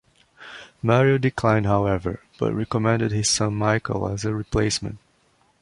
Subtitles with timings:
[0.81, 4.97] Mario declined however, but recommended his son Michael as a replacement.